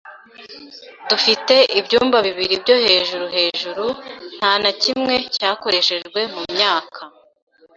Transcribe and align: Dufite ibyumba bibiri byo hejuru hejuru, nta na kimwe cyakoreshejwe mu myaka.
Dufite 1.09 1.55
ibyumba 1.79 2.17
bibiri 2.27 2.55
byo 2.63 2.75
hejuru 2.85 3.25
hejuru, 3.37 3.85
nta 4.37 4.51
na 4.63 4.71
kimwe 4.81 5.15
cyakoreshejwe 5.35 6.19
mu 6.33 6.41
myaka. 6.53 6.99